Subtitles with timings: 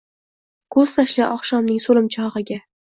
[0.77, 2.63] Ko’z tashla oqshomning so’lim chog’iga